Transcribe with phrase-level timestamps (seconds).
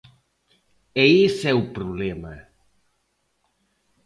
[1.03, 2.33] E ese é o problema.